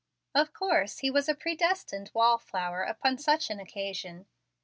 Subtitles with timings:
[0.33, 4.25] Of course he was a predestined "wall flower" upon such an occasion.